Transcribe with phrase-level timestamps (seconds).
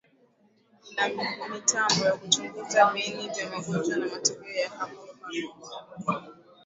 [1.19, 5.07] Kuna mitambo ya kuchunguza viini vya magonjwa na matokeo ya papo
[6.07, 6.31] hapo